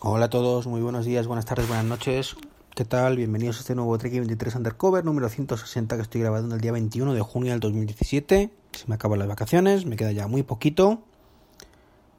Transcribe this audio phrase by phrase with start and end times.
[0.00, 2.36] Hola a todos, muy buenos días, buenas tardes, buenas noches.
[2.76, 3.16] ¿Qué tal?
[3.16, 7.14] Bienvenidos a este nuevo Trek 23 Undercover número 160 que estoy grabando el día 21
[7.14, 8.48] de junio del 2017.
[8.70, 11.02] Se me acaban las vacaciones, me queda ya muy poquito.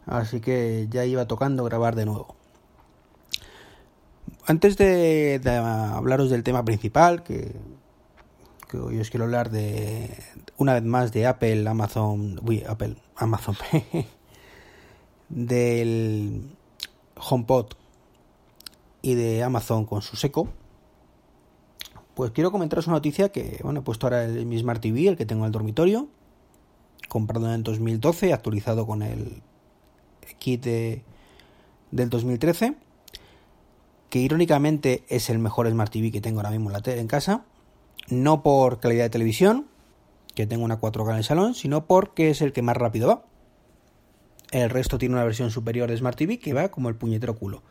[0.06, 2.36] Así que ya iba tocando grabar de nuevo.
[4.46, 7.56] Antes de, hablaros del tema principal, que,
[8.70, 10.22] que, hoy os quiero hablar de
[10.58, 13.56] una vez más de Apple, Amazon, uy, Apple, Amazon,
[15.30, 16.59] del
[17.20, 17.74] HomePod
[19.02, 20.50] y de Amazon con su seco,
[22.16, 25.18] pues quiero comentaros una noticia que, bueno, he puesto ahora el, mi Smart TV, el
[25.18, 26.08] que tengo en el dormitorio,
[27.08, 29.42] comprado en 2012, actualizado con el
[30.38, 31.04] kit de,
[31.92, 32.76] del 2013,
[34.10, 37.08] que irónicamente es el mejor Smart TV que tengo ahora mismo en, la tele, en
[37.08, 37.46] casa,
[38.10, 39.68] no por calidad de televisión,
[40.36, 43.29] que tengo una 4K en el salón, sino porque es el que más rápido va.
[44.52, 47.62] El resto tiene una versión superior de Smart TV que va como el puñetero culo.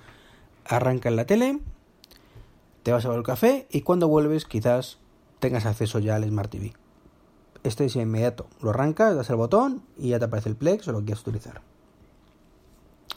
[0.65, 1.59] Arranca en la tele,
[2.85, 4.99] te vas a ver el café y cuando vuelves quizás
[5.41, 6.73] tengas acceso ya al Smart TV.
[7.65, 8.47] Este es inmediato.
[8.63, 11.23] Lo arrancas, das el botón y ya te aparece el Plex o lo que quieras
[11.23, 11.63] utilizar.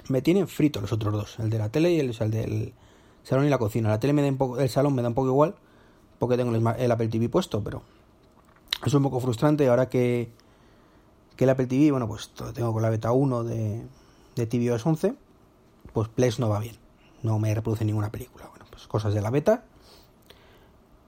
[0.09, 2.73] Me tienen frito los otros dos, el de la tele y el, el del
[3.21, 3.89] salón y la cocina.
[3.89, 5.55] La tele me da un poco, el salón me da un poco igual
[6.17, 7.83] porque tengo el, el Apple TV puesto, pero
[8.83, 10.31] es un poco frustrante ahora que
[11.35, 13.83] que el Apple TV, bueno, pues lo tengo con la beta 1 de,
[14.35, 15.15] de tvOS 11,
[15.93, 16.75] pues Plex no va bien,
[17.23, 18.47] no me reproduce ninguna película.
[18.49, 19.63] Bueno, pues cosas de la beta.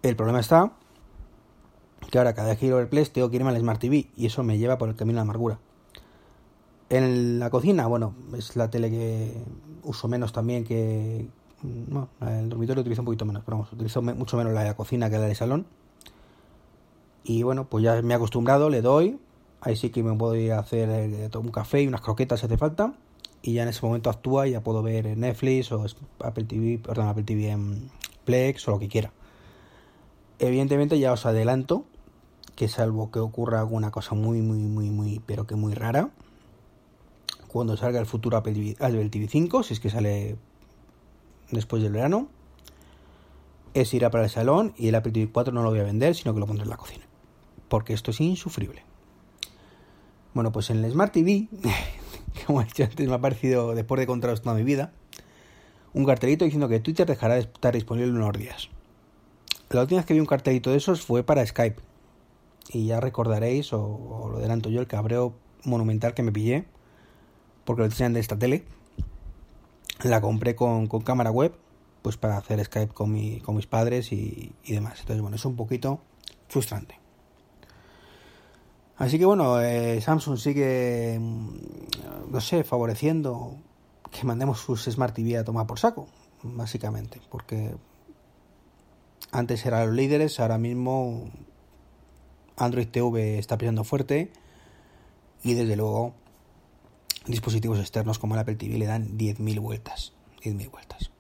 [0.02, 0.74] El problema está
[2.10, 4.26] que ahora cada vez que quiero ver Plex tengo que irme al Smart TV y
[4.26, 5.60] eso me lleva por el camino de la amargura.
[6.90, 9.44] En la cocina, bueno, es la tele que
[9.84, 11.28] uso menos también que...
[11.64, 14.76] No, el dormitorio utilizo un poquito menos, pero vamos, utilizo mucho menos la de la
[14.76, 15.66] cocina que la del salón.
[17.24, 19.18] Y bueno, pues ya me he acostumbrado, le doy,
[19.66, 22.48] Ahí sí que me puedo ir a hacer eh, un café y unas croquetas si
[22.48, 22.94] hace falta.
[23.42, 25.86] Y ya en ese momento actúa y ya puedo ver Netflix o
[26.20, 27.90] Apple TV, perdón, Apple TV en
[28.26, 29.14] Plex o lo que quiera.
[30.40, 31.86] Evidentemente ya os adelanto
[32.56, 36.10] que salvo que ocurra alguna cosa muy, muy, muy, muy, pero que muy rara,
[37.48, 40.36] cuando salga el futuro Apple TV, Apple TV 5, si es que sale
[41.52, 42.28] después del verano,
[43.74, 45.84] es ir a para el salón y el Apple TV 4 no lo voy a
[45.84, 47.06] vender, sino que lo pondré en la cocina.
[47.70, 48.84] Porque esto es insufrible.
[50.34, 51.48] Bueno, pues en el Smart TV,
[52.48, 54.92] como he dicho antes, me ha parecido, después de contaros toda mi vida,
[55.94, 58.70] un cartelito diciendo que Twitter dejará de estar disponible unos días.
[59.70, 61.82] La última vez que vi un cartelito de esos fue para Skype.
[62.70, 66.66] Y ya recordaréis, o, o lo adelanto yo, el cabreo monumental que me pillé,
[67.66, 68.64] porque lo tenían de esta tele.
[70.04, 71.54] La compré con, con, cámara web,
[72.02, 75.00] pues para hacer Skype con, mi, con mis padres y, y demás.
[75.02, 76.02] Entonces, bueno, es un poquito
[76.48, 77.03] frustrante.
[79.04, 81.20] Así que bueno, eh, Samsung sigue,
[82.30, 83.58] no sé, favoreciendo
[84.10, 86.08] que mandemos sus Smart TV a tomar por saco,
[86.42, 87.76] básicamente, porque
[89.30, 91.30] antes eran los líderes, ahora mismo
[92.56, 94.32] Android TV está pisando fuerte
[95.44, 96.14] y desde luego
[97.26, 100.14] dispositivos externos como el Apple TV le dan 10.000 vueltas,
[100.44, 101.12] 10.000 vueltas.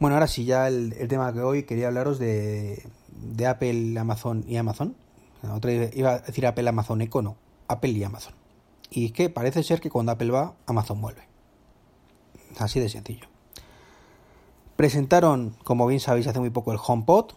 [0.00, 4.44] Bueno, ahora sí, ya el, el, tema que hoy quería hablaros de, de Apple, Amazon
[4.48, 4.96] y Amazon
[5.52, 7.36] otra iba a decir Apple, Amazon Echo, no.
[7.68, 8.34] Apple y Amazon.
[8.90, 11.26] Y es que parece ser que cuando Apple va, Amazon vuelve.
[12.58, 13.26] Así de sencillo.
[14.76, 17.32] Presentaron, como bien sabéis, hace muy poco el HomePod,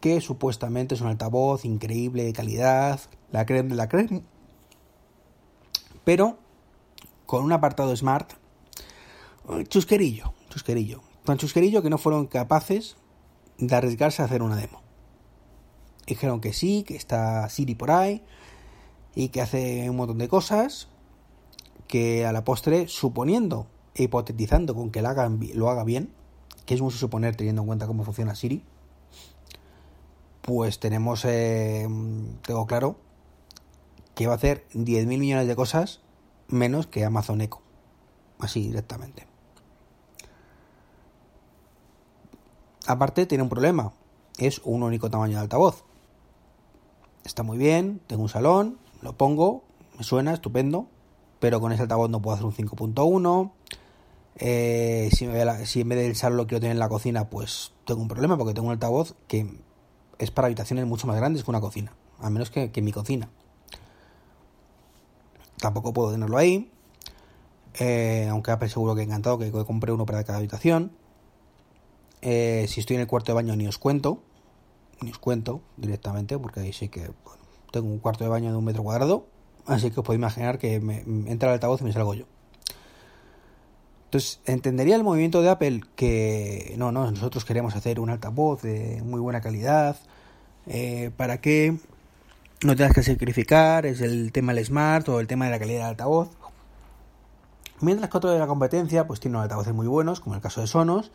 [0.00, 3.00] que supuestamente es un altavoz increíble de calidad,
[3.30, 4.22] la creme de la creme,
[6.04, 6.38] pero
[7.26, 8.32] con un apartado smart
[9.68, 12.96] chusquerillo, chusquerillo, tan chusquerillo que no fueron capaces
[13.58, 14.80] de arriesgarse a hacer una demo
[16.14, 18.22] dijeron que sí, que está Siri por ahí
[19.14, 20.88] y que hace un montón de cosas
[21.88, 26.12] que a la postre, suponiendo e hipotetizando con que lo, haga bien,
[26.66, 28.62] que es mucho suponer teniendo en cuenta cómo funciona Siri,
[30.42, 31.88] pues tenemos, eh,
[32.46, 32.96] tengo claro,
[34.14, 36.00] que va a hacer 10.000 millones de cosas
[36.48, 37.60] menos que Amazon Echo,
[38.38, 39.26] así directamente.
[42.86, 43.92] Aparte tiene un problema,
[44.38, 45.89] es un único tamaño de altavoz
[47.24, 49.64] está muy bien, tengo un salón, lo pongo,
[49.98, 50.86] me suena, estupendo,
[51.38, 53.52] pero con ese altavoz no puedo hacer un 5.1.
[54.36, 55.24] Eh, si,
[55.80, 58.54] en vez del salón lo quiero tener en la cocina, pues tengo un problema porque
[58.54, 59.46] tengo un altavoz que
[60.18, 63.28] es para habitaciones mucho más grandes que una cocina, a menos que, que mi cocina.
[65.58, 66.70] Tampoco puedo tenerlo ahí,
[67.78, 70.92] eh, aunque Apple seguro que he encantado que compré uno para cada habitación.
[72.22, 74.22] Eh, si estoy en el cuarto de baño ni os cuento,
[75.00, 77.10] ni os cuento directamente, porque ahí sí que
[77.70, 79.26] tengo un cuarto de baño de un metro cuadrado,
[79.66, 80.98] así que os podéis imaginar que me,
[81.30, 82.24] entra el altavoz y me salgo yo.
[84.06, 89.02] Entonces, entendería el movimiento de Apple que no, no, nosotros queremos hacer un altavoz de
[89.04, 89.96] muy buena calidad,
[90.66, 91.78] eh, para que
[92.62, 95.78] no tengas que sacrificar, es el tema del smart o el tema de la calidad
[95.78, 96.30] del altavoz.
[97.80, 100.66] Mientras que otro de la competencia, pues tiene altavoces muy buenos, como el caso de
[100.66, 101.12] Sonos,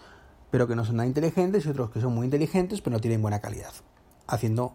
[0.55, 3.21] pero que no son nada inteligentes, y otros que son muy inteligentes, pero no tienen
[3.21, 3.73] buena calidad,
[4.25, 4.73] haciendo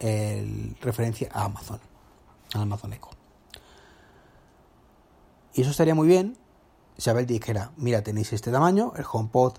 [0.00, 1.78] el, referencia a Amazon,
[2.54, 3.10] a Amazon Echo.
[5.54, 6.36] Y eso estaría muy bien
[6.98, 9.58] si Apple dijera, mira, tenéis este tamaño, el HomePod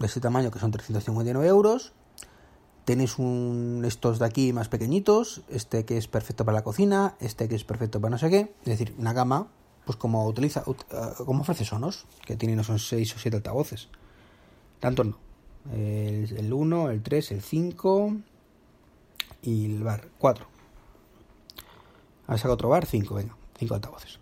[0.00, 1.92] de este tamaño que son 359 euros,
[2.86, 7.48] tenéis un, estos de aquí más pequeñitos, este que es perfecto para la cocina, este
[7.48, 9.46] que es perfecto para no sé qué, es decir, una gama,
[9.84, 13.88] pues como utiliza, uh, como ofrece Sonos, que tiene no son 6 o 7 altavoces,
[14.80, 15.18] tanto no,
[15.72, 18.16] el, 1, el 3, el 5
[19.42, 20.46] y el bar 4.
[22.26, 24.20] Ahora saca otro bar, 5, venga, 5 altavoces.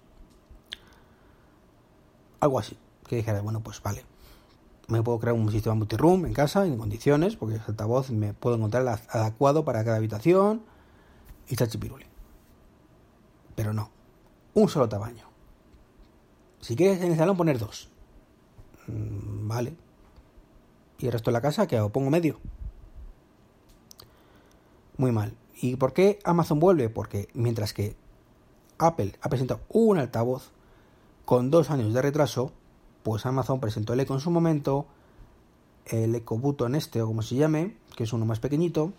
[2.40, 2.76] Algo así.
[3.06, 4.04] Que dijera, bueno, pues vale.
[4.88, 8.56] Me puedo crear un sistema multiroom en casa, en condiciones, porque el altavoz me puedo
[8.56, 10.62] encontrar adecuado para cada habitación
[11.48, 12.06] y chachipiruli.
[13.54, 13.90] Pero no.
[14.54, 15.26] Un solo tamaño.
[16.60, 17.90] Si quieres en el salón poner dos.
[18.86, 19.85] Mm, vale.
[20.98, 21.90] Y el resto de la casa, que hago?
[21.90, 22.38] Pongo medio.
[24.96, 25.34] Muy mal.
[25.60, 26.88] ¿Y por qué Amazon vuelve?
[26.88, 27.96] Porque mientras que
[28.78, 30.50] Apple ha presentado un altavoz
[31.24, 32.52] con dos años de retraso,
[33.02, 34.86] pues Amazon presentó el Echo en su momento,
[35.86, 38.92] el Echo Button este o como se llame, que es uno más pequeñito,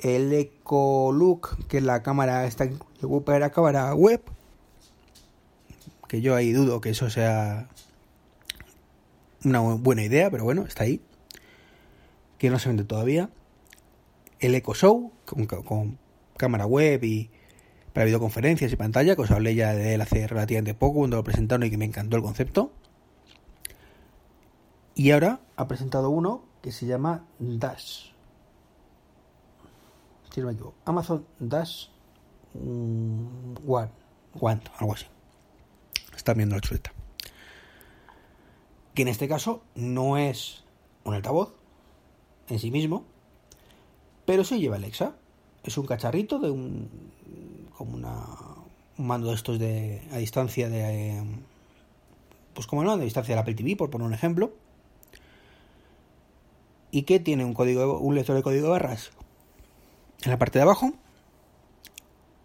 [0.00, 2.68] el Echo Look, que es la cámara esta
[3.38, 4.22] la cámara web,
[6.08, 7.68] que yo ahí dudo que eso sea
[9.44, 11.00] una buena idea, pero bueno, está ahí,
[12.38, 13.30] que no se vende todavía,
[14.38, 15.98] el Echo Show, con,
[16.36, 17.30] cámara web y
[17.92, 21.24] para videoconferencias y pantalla, que os hablé ya de él hace relativamente poco cuando lo
[21.24, 22.72] presentaron y que me encantó el concepto.
[24.94, 28.10] Y ahora ha presentado uno que se llama Dash.
[30.32, 30.76] Si no me equivoco.
[30.84, 31.88] Amazon Dash
[32.54, 33.90] mm, One.
[34.40, 35.06] One, algo así.
[36.14, 36.92] Está viendo la chuleta.
[39.00, 40.62] Que en este caso no es
[41.04, 41.54] un altavoz
[42.50, 43.06] en sí mismo,
[44.26, 45.16] pero sí lleva Alexa.
[45.64, 46.90] Es un cacharrito de un
[47.78, 48.26] como una,
[48.98, 51.24] un mando de estos de a distancia de eh,
[52.52, 54.52] pues como no, de distancia del Apple TV, por poner un ejemplo.
[56.90, 59.12] Y que tiene un código un lector de código de barras
[60.24, 60.92] en la parte de abajo.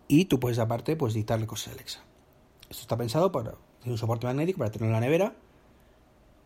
[0.07, 1.99] Y tú puedes aparte pues dictarle cosas a Alexa.
[2.69, 5.35] Esto está pensado para tiene un soporte magnético para tenerlo en la nevera.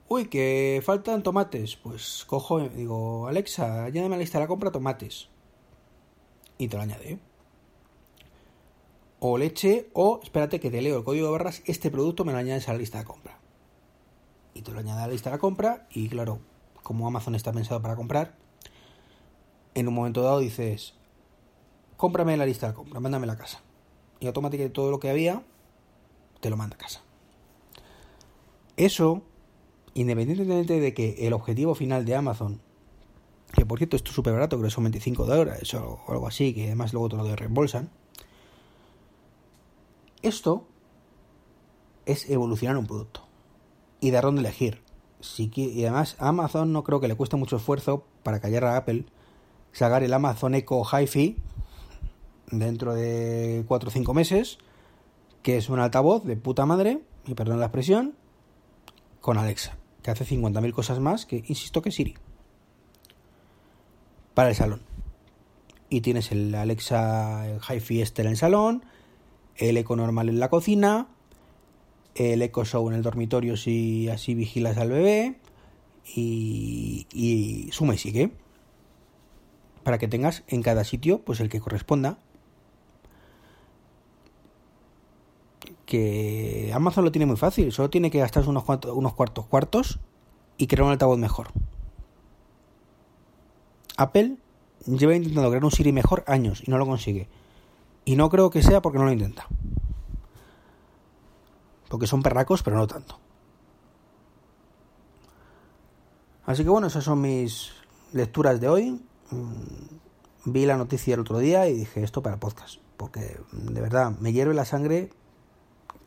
[0.09, 1.77] Uy, que faltan tomates.
[1.77, 5.29] Pues cojo, digo, Alexa, añádeme a la lista de la compra tomates.
[6.57, 7.19] Y te lo añade
[9.19, 12.37] o leche o espérate que te leo el código de barras, este producto me lo
[12.37, 13.37] añades a la lista de compra.
[14.53, 16.39] Y te lo añade a la lista de compra y claro,
[16.83, 18.35] como Amazon está pensado para comprar,
[19.75, 20.95] en un momento dado dices,
[21.97, 23.61] cómprame la lista de compra, mándame la casa.
[24.19, 25.43] Y automáticamente todo lo que había,
[26.39, 27.01] te lo manda a casa.
[28.75, 29.23] Eso,
[30.01, 32.61] independientemente de que el objetivo final de Amazon,
[33.53, 36.53] que por cierto esto es súper barato, creo que son 25 dólares o algo así,
[36.53, 37.89] que además luego te lo reembolsan,
[40.21, 40.67] esto
[42.05, 43.27] es evolucionar un producto
[43.99, 44.81] y dar dónde elegir.
[45.37, 49.05] y además a Amazon no creo que le cueste mucho esfuerzo para callar a Apple
[49.71, 51.37] sacar el Amazon Echo Hi-Fi
[52.51, 54.57] dentro de 4 o 5 meses,
[55.43, 58.15] que es un altavoz de puta madre, y perdón la expresión,
[59.21, 62.15] con Alexa, que hace 50.000 cosas más que, insisto, que Siri.
[64.33, 64.81] Para el salón.
[65.89, 68.85] Y tienes el Alexa el Hi-Fi este en el salón,
[69.55, 71.07] el eco normal en la cocina,
[72.15, 75.35] el eco show en el dormitorio si así vigilas al bebé
[76.15, 78.31] y, y suma y sigue
[79.83, 82.19] para que tengas en cada sitio pues el que corresponda
[85.89, 89.99] que Amazon lo tiene muy fácil solo tiene que gastarse unos, cuantos, cuartos cuartos
[90.57, 91.47] y crear un altavoz mejor
[93.97, 94.37] Apple
[94.85, 97.27] lleva intentando crear un Siri mejor años y no lo consigue
[98.09, 99.45] y no creo que sea porque no lo intenta.
[101.89, 103.19] Porque son perracos, pero no tanto.
[106.43, 107.71] Así que bueno, esas son mis
[108.11, 108.99] lecturas de hoy.
[109.29, 112.79] Mm, vi la noticia el otro día y dije esto para podcast.
[112.97, 115.11] Porque de verdad me hierve la sangre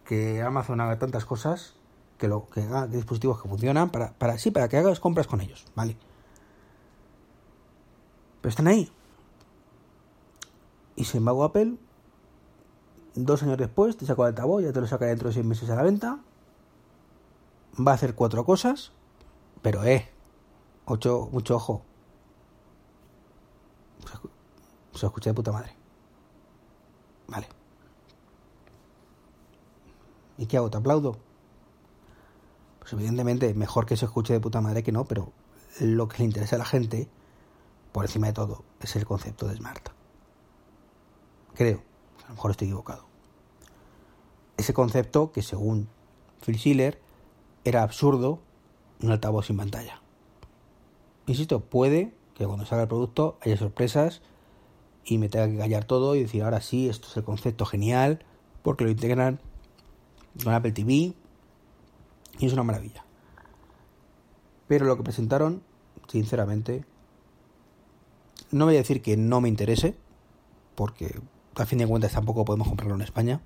[0.05, 1.75] que Amazon haga tantas cosas,
[2.19, 5.41] que, lo, que haga dispositivos que funcionan, para, para sí, para que hagas compras con
[5.41, 5.97] ellos, ¿vale?
[8.41, 8.91] Pero están ahí.
[10.97, 11.77] Y sin embargo Apple
[13.15, 15.69] dos años después te saco el altavoz, ya te lo saca dentro de seis meses
[15.71, 16.19] a la venta.
[17.79, 18.93] va a hacer cuatro cosas,
[19.63, 20.09] pero eh,
[20.87, 21.83] ocho, mucho ojo.
[24.95, 25.75] Se escucha de puta madre.
[27.29, 27.62] Vale.
[30.39, 30.71] ¿Y qué hago?
[30.71, 31.19] ¿Te aplaudo?
[32.81, 35.33] Pues evidentemente mejor que se escuche de puta madre que no, pero
[35.81, 37.09] lo que le interesa a la gente,
[37.93, 39.89] por encima de todo, es el concepto de Smart.
[41.55, 41.83] Creo,
[42.25, 43.05] a lo mejor estoy equivocado.
[44.57, 45.89] Ese concepto que según
[46.45, 47.01] Phil Schiller
[47.65, 48.41] era absurdo
[49.03, 50.01] un altavoz sin pantalla.
[51.27, 54.23] Insisto, puede que cuando salga el producto haya sorpresas
[55.05, 58.25] y me tenga que callar todo y decir ahora sí, esto es el concepto genial,
[58.63, 59.41] porque lo integran
[60.43, 61.15] con Apple TV
[62.39, 63.05] y es una maravilla.
[64.69, 65.63] Pero lo que presentaron,
[66.09, 66.85] sinceramente,
[68.51, 69.97] no voy a decir que no me interese,
[70.75, 71.21] porque
[71.57, 73.41] a fin de cuentas tampoco podemos comprarlo en España.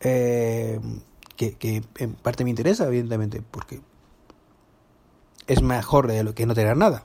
[0.00, 0.80] Eh,
[1.36, 3.80] que, que, en parte me interesa, evidentemente, porque
[5.46, 7.04] es mejor de lo que no tener nada.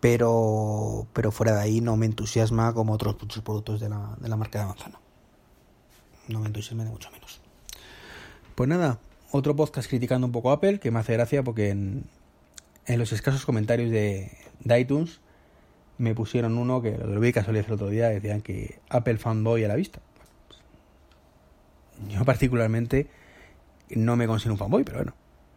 [0.00, 4.28] Pero, pero fuera de ahí no me entusiasma como otros muchos productos de la, de
[4.28, 5.03] la marca de manzana.
[6.28, 7.40] No me entusiasma de mucho menos.
[8.54, 8.98] Pues nada,
[9.30, 12.04] otro podcast criticando un poco Apple, que me hace gracia porque en,
[12.86, 15.20] en los escasos comentarios de, de, iTunes
[15.98, 19.68] me pusieron uno que lo vi casualidad el otro día, decían que Apple fanboy a
[19.68, 20.00] la vista.
[22.08, 23.08] Yo particularmente
[23.90, 25.14] no me considero un fanboy, pero bueno.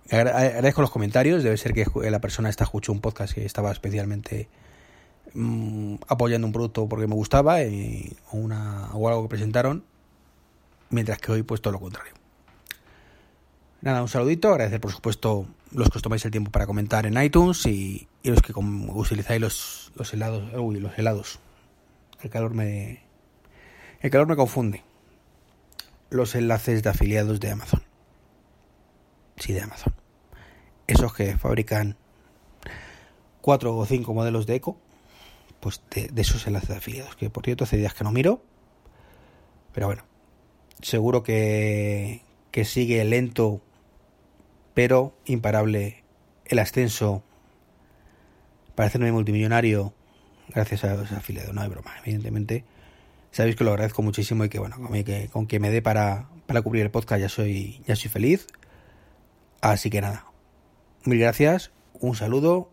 [0.09, 4.47] Agradezco los comentarios, debe ser que la persona esta escuchó un podcast que estaba especialmente
[5.33, 9.83] mmm, apoyando un producto porque me gustaba y, o, una, o algo que presentaron,
[10.89, 12.13] mientras que hoy pues todo lo contrario.
[13.81, 17.21] Nada, un saludito, agradecer por supuesto los que os tomáis el tiempo para comentar en
[17.21, 21.39] iTunes y, los que utilizáis los, los helados, uy, los helados.
[22.21, 23.07] El calor me
[24.01, 24.83] el calor me confunde.
[26.09, 27.83] Los enlaces de afiliados de Amazon.
[29.37, 29.93] Sí, de Amazon.
[30.87, 31.97] Esos que fabrican
[33.41, 34.77] cuatro o cinco modelos de eco,
[35.59, 37.15] pues de, de esos enlaces de afiliados.
[37.15, 38.41] Que por cierto hace días que no miro.
[39.73, 40.03] Pero bueno,
[40.81, 43.61] seguro que, que sigue lento
[44.73, 46.03] pero imparable
[46.45, 47.23] el ascenso
[48.75, 49.93] para hacerme multimillonario
[50.49, 51.53] gracias a los afiliados.
[51.53, 52.63] No hay broma, evidentemente.
[53.31, 56.29] Sabéis que lo agradezco muchísimo y que bueno, con que, con que me dé para,
[56.45, 58.47] para cubrir el podcast ya soy, ya soy feliz.
[59.61, 60.27] Así que nada,
[61.03, 62.69] mil gracias, un saludo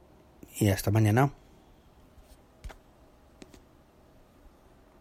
[0.58, 1.32] y hasta mañana.